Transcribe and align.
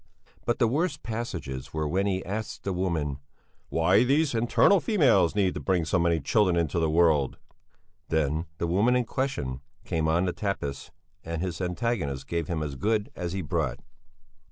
But 0.45 0.57
the 0.57 0.67
worst 0.67 1.03
passages 1.03 1.75
were 1.75 1.87
when 1.87 2.07
he 2.07 2.25
asked 2.25 2.63
the 2.63 2.73
woman, 2.73 3.19
"why 3.69 4.03
these 4.03 4.33
infernal 4.33 4.79
females 4.79 5.35
need 5.35 5.63
bring 5.63 5.85
so 5.85 5.99
many 5.99 6.19
children 6.19 6.55
into 6.55 6.79
the 6.79 6.89
world;" 6.89 7.37
then 8.09 8.47
the 8.57 8.65
woman 8.65 8.95
in 8.95 9.05
question 9.05 9.61
came 9.85 10.07
on 10.07 10.25
the 10.25 10.33
tapis 10.33 10.89
and 11.23 11.39
his 11.43 11.61
antagonist 11.61 12.25
gave 12.27 12.47
him 12.47 12.63
as 12.63 12.73
good 12.73 13.11
as 13.15 13.33
he 13.33 13.43
brought. 13.43 13.79